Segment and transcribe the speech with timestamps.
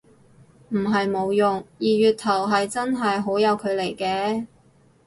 [0.69, 4.47] 唔係冇用，二月頭係真係好有距離嘅